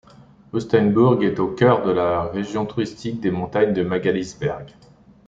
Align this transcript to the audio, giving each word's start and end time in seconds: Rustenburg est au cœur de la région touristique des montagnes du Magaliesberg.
Rustenburg 0.51 1.23
est 1.23 1.37
au 1.37 1.49
cœur 1.53 1.85
de 1.85 1.91
la 1.91 2.23
région 2.23 2.65
touristique 2.65 3.19
des 3.19 3.29
montagnes 3.29 3.71
du 3.71 3.83
Magaliesberg. 3.83 4.73